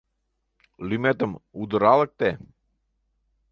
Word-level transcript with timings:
—Лӱметым 0.87 1.31
удыралыкте. 1.61 2.29